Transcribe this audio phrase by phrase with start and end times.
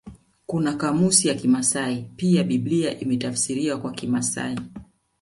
[0.45, 4.59] Kuna kamusi ya kimasai pia Biblia imetafsiriwa kwa kimasai